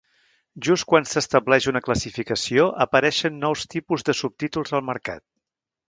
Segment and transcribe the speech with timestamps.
[0.67, 5.29] Just quan s'estableix una classificació apareixen nous tipus de subtítols al mercat.